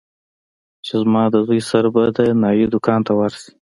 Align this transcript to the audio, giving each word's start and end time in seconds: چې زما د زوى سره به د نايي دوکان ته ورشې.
چې 0.85 0.93
زما 1.01 1.23
د 1.33 1.35
زوى 1.47 1.59
سره 1.71 1.87
به 1.95 2.03
د 2.17 2.19
نايي 2.41 2.65
دوکان 2.73 2.99
ته 3.07 3.11
ورشې. 3.19 3.49